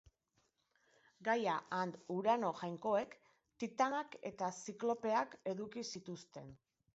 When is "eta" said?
4.31-4.51